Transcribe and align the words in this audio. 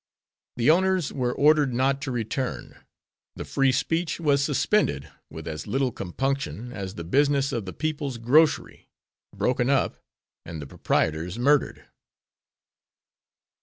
The 0.57 0.71
owners 0.71 1.13
were 1.13 1.31
ordered 1.31 1.75
not 1.75 2.01
to 2.01 2.11
return, 2.11 2.75
the 3.35 3.45
Free 3.45 3.71
Speech 3.71 4.19
was 4.19 4.43
suspended 4.43 5.11
with 5.29 5.47
as 5.47 5.67
little 5.67 5.91
compunction 5.91 6.73
as 6.73 6.95
the 6.95 7.03
business 7.03 7.51
of 7.51 7.67
the 7.67 7.73
"People's 7.73 8.17
Grocery" 8.17 8.89
broken 9.31 9.69
up 9.69 9.97
and 10.43 10.59
the 10.59 10.65
proprietors 10.65 11.37
murdered. 11.37 11.85